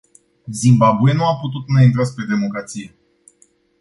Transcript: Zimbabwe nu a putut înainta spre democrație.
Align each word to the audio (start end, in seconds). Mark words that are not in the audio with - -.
Zimbabwe 0.61 1.11
nu 1.13 1.23
a 1.25 1.35
putut 1.39 1.63
înainta 1.67 2.03
spre 2.03 2.25
democrație. 2.25 2.95